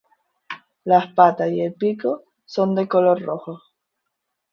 Las 0.83 1.13
patas 1.13 1.51
y 1.51 1.61
el 1.61 1.75
pico 1.75 2.23
son 2.43 2.73
de 2.73 2.87
color 2.87 3.21
rojo. 3.21 3.61